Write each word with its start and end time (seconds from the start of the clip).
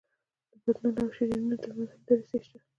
د 0.51 0.53
بطنونو 0.63 0.99
او 1.03 1.09
شریانونو 1.17 1.61
تر 1.63 1.69
منځ 1.75 1.89
هم 1.93 2.01
دریڅې 2.07 2.37
شته. 2.45 2.57